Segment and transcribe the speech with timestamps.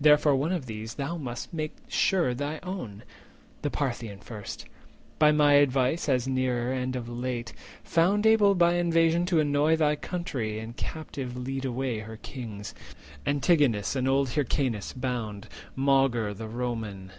[0.00, 3.04] Therefore one of these Thou must make sure thy own:
[3.62, 4.64] the Parthian first,
[5.20, 7.52] By my advice, as nearer, and of late
[7.84, 12.74] Found able by invasion to annoy Thy country, and captive lead away her kings,
[13.24, 15.46] Antigonus and old Hyrcanus, bound,
[15.76, 17.12] Maugre the Roman.